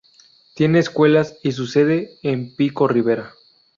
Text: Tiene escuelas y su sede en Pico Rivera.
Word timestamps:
Tiene 0.55 0.79
escuelas 0.79 1.37
y 1.43 1.51
su 1.51 1.67
sede 1.67 2.17
en 2.23 2.55
Pico 2.55 2.87
Rivera. 2.87 3.35